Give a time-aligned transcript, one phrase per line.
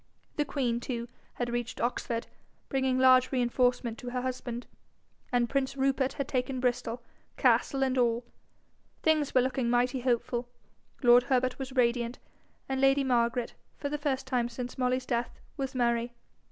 [0.35, 2.25] The queen, too, had reached Oxford,
[2.69, 4.65] bringing large reinforcement to her husband,
[5.31, 7.03] and prince Rupert had taken Bristol,
[7.37, 8.25] castle and all.
[9.03, 10.49] Things were looking mighty hopeful,
[11.03, 12.17] lord Herbert was radiant,
[12.67, 16.13] and lady Margaret, for the first time since Molly's death, was merry.